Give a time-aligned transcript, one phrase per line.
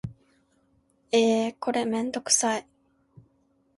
[1.11, 2.67] えーこれめんどくさい